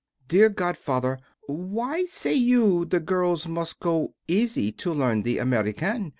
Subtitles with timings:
[0.27, 6.09] Dear godfather, why say you the girls must go easy to learn the American?